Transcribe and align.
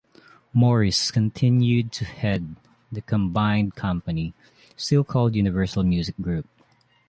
Morris 0.51 1.11
continued 1.11 1.91
to 1.91 2.05
head 2.05 2.55
the 2.91 3.01
combined 3.03 3.75
company, 3.75 4.33
still 4.75 5.03
called 5.03 5.35
Universal 5.35 5.83
Music 5.83 6.15
Group. 6.19 6.47